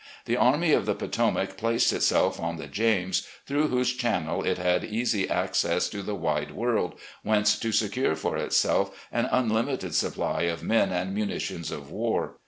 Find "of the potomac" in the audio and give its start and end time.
0.73-1.57